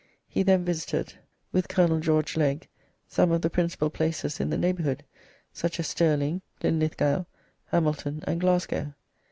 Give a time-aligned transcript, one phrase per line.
[0.27, 1.13] He then visited;
[1.51, 2.67] with Colonel George Legge,
[3.07, 5.03] some of the principal places in the neighbourhood,
[5.53, 7.25] such as Stirling, Linlithgow,
[7.67, 8.95] Hamilton, and Glasgow.